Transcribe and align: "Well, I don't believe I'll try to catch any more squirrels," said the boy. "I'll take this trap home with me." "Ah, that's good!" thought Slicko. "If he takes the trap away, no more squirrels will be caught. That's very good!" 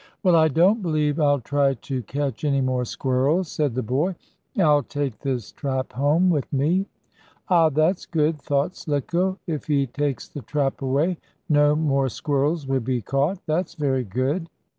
"Well, 0.23 0.35
I 0.35 0.47
don't 0.47 0.81
believe 0.81 1.19
I'll 1.19 1.41
try 1.41 1.75
to 1.75 2.01
catch 2.01 2.43
any 2.43 2.59
more 2.59 2.85
squirrels," 2.85 3.51
said 3.51 3.75
the 3.75 3.83
boy. 3.83 4.15
"I'll 4.57 4.81
take 4.81 5.19
this 5.19 5.51
trap 5.51 5.93
home 5.93 6.31
with 6.31 6.51
me." 6.51 6.87
"Ah, 7.49 7.69
that's 7.69 8.07
good!" 8.07 8.41
thought 8.41 8.75
Slicko. 8.75 9.37
"If 9.45 9.65
he 9.67 9.85
takes 9.85 10.27
the 10.27 10.41
trap 10.41 10.81
away, 10.81 11.19
no 11.47 11.75
more 11.75 12.09
squirrels 12.09 12.65
will 12.65 12.79
be 12.79 13.03
caught. 13.03 13.45
That's 13.45 13.75
very 13.75 14.03
good!" 14.03 14.49